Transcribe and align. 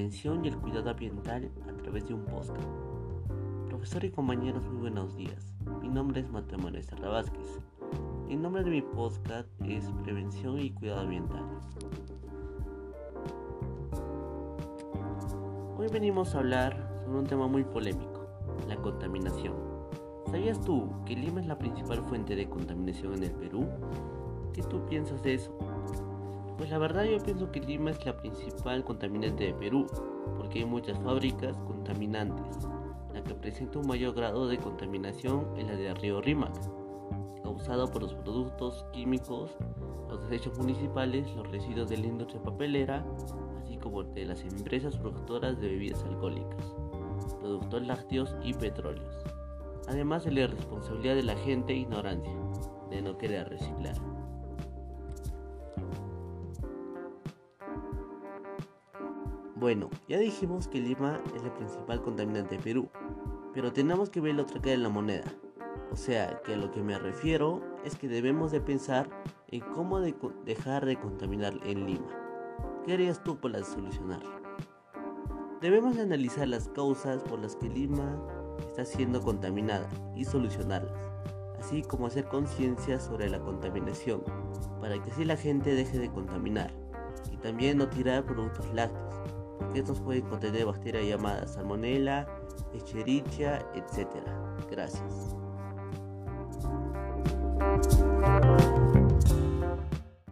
prevención 0.00 0.42
y 0.42 0.48
el 0.48 0.56
cuidado 0.56 0.88
ambiental 0.88 1.50
a 1.68 1.82
través 1.82 2.08
de 2.08 2.14
un 2.14 2.24
podcast. 2.24 2.66
Profesor 3.68 4.02
y 4.02 4.10
compañeros, 4.10 4.64
muy 4.64 4.80
buenos 4.80 5.14
días. 5.14 5.52
Mi 5.82 5.88
nombre 5.88 6.22
es 6.22 6.30
Mateo 6.30 6.58
Manuel 6.58 6.86
Vázquez. 7.02 7.60
El 8.30 8.40
nombre 8.40 8.64
de 8.64 8.70
mi 8.70 8.80
podcast 8.80 9.46
es 9.62 9.84
Prevención 10.02 10.58
y 10.58 10.70
Cuidado 10.70 11.02
Ambiental. 11.02 11.44
Hoy 15.76 15.88
venimos 15.92 16.34
a 16.34 16.38
hablar 16.38 17.02
sobre 17.04 17.18
un 17.18 17.26
tema 17.26 17.46
muy 17.46 17.64
polémico, 17.64 18.26
la 18.68 18.76
contaminación. 18.76 19.52
¿Sabías 20.30 20.62
tú 20.62 20.88
que 21.04 21.14
Lima 21.14 21.42
es 21.42 21.46
la 21.46 21.58
principal 21.58 22.02
fuente 22.04 22.34
de 22.36 22.48
contaminación 22.48 23.16
en 23.16 23.24
el 23.24 23.32
Perú? 23.32 23.68
¿Qué 24.54 24.62
tú 24.62 24.82
piensas 24.86 25.22
de 25.22 25.34
eso? 25.34 25.54
La 26.70 26.78
verdad 26.78 27.02
yo 27.02 27.18
pienso 27.18 27.50
que 27.50 27.58
Lima 27.58 27.90
es 27.90 28.06
la 28.06 28.16
principal 28.16 28.84
contaminante 28.84 29.42
de 29.42 29.54
Perú, 29.54 29.88
porque 30.36 30.60
hay 30.60 30.64
muchas 30.64 30.96
fábricas 31.00 31.58
contaminantes. 31.66 32.68
La 33.12 33.24
que 33.24 33.34
presenta 33.34 33.80
un 33.80 33.88
mayor 33.88 34.14
grado 34.14 34.46
de 34.46 34.56
contaminación 34.56 35.48
es 35.56 35.66
la 35.66 35.74
de 35.74 35.92
Río 35.94 36.20
Rímac, 36.20 36.54
causada 37.42 37.88
por 37.88 38.02
los 38.02 38.14
productos 38.14 38.86
químicos, 38.92 39.50
los 40.08 40.22
desechos 40.28 40.56
municipales, 40.58 41.26
los 41.34 41.50
residuos 41.50 41.88
de 41.88 41.96
la 41.96 42.06
industria 42.06 42.40
papelera, 42.40 43.04
así 43.60 43.76
como 43.76 44.04
de 44.04 44.26
las 44.26 44.40
empresas 44.44 44.96
productoras 44.96 45.60
de 45.60 45.70
bebidas 45.70 46.04
alcohólicas, 46.04 46.76
productos 47.40 47.84
lácteos 47.84 48.36
y 48.44 48.54
petróleos. 48.54 49.24
Además 49.88 50.22
de 50.22 50.30
la 50.30 50.46
responsabilidad 50.46 51.16
de 51.16 51.24
la 51.24 51.36
gente 51.38 51.74
ignorancia, 51.74 52.32
de 52.90 53.02
no 53.02 53.18
querer 53.18 53.48
reciclar. 53.48 53.96
Bueno, 59.60 59.90
ya 60.08 60.18
dijimos 60.18 60.68
que 60.68 60.80
Lima 60.80 61.20
es 61.36 61.42
el 61.42 61.52
principal 61.52 62.00
contaminante 62.00 62.56
de 62.56 62.62
Perú, 62.62 62.88
pero 63.52 63.74
tenemos 63.74 64.08
que 64.08 64.22
ver 64.22 64.34
la 64.34 64.42
otra 64.44 64.58
cara 64.58 64.70
de 64.70 64.78
la 64.78 64.88
moneda. 64.88 65.30
O 65.92 65.96
sea, 65.96 66.40
que 66.46 66.54
a 66.54 66.56
lo 66.56 66.70
que 66.70 66.82
me 66.82 66.98
refiero 66.98 67.60
es 67.84 67.94
que 67.94 68.08
debemos 68.08 68.52
de 68.52 68.62
pensar 68.62 69.06
en 69.48 69.60
cómo 69.60 70.00
dejar 70.00 70.86
de 70.86 70.98
contaminar 70.98 71.60
en 71.66 71.84
Lima. 71.84 72.08
¿Qué 72.86 72.94
harías 72.94 73.22
tú 73.22 73.36
para 73.38 73.62
solucionarlo? 73.62 74.30
Debemos 75.60 75.94
de 75.94 76.02
analizar 76.04 76.48
las 76.48 76.70
causas 76.70 77.22
por 77.24 77.38
las 77.38 77.54
que 77.56 77.68
Lima 77.68 78.18
está 78.66 78.86
siendo 78.86 79.20
contaminada 79.20 79.90
y 80.16 80.24
solucionarlas, 80.24 81.12
así 81.58 81.82
como 81.82 82.06
hacer 82.06 82.24
conciencia 82.28 82.98
sobre 82.98 83.28
la 83.28 83.40
contaminación, 83.40 84.22
para 84.80 84.94
que 85.02 85.10
así 85.10 85.26
la 85.26 85.36
gente 85.36 85.74
deje 85.74 85.98
de 85.98 86.10
contaminar 86.10 86.72
y 87.30 87.36
también 87.36 87.76
no 87.76 87.88
tirar 87.90 88.24
productos 88.24 88.64
lácteos 88.72 89.09
estos 89.74 90.00
pueden 90.00 90.22
contener 90.28 90.66
bacterias 90.66 91.06
llamadas 91.06 91.54
salmonella, 91.54 92.26
escherichia, 92.74 93.58
etc. 93.74 94.08
Gracias. 94.70 95.36